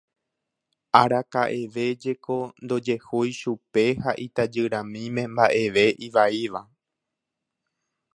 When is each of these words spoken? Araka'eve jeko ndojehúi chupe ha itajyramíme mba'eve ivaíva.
Araka'eve 1.01 1.83
jeko 2.03 2.37
ndojehúi 2.63 3.31
chupe 3.39 3.83
ha 4.03 4.11
itajyramíme 4.25 5.23
mba'eve 5.33 5.85
ivaíva. 6.07 6.61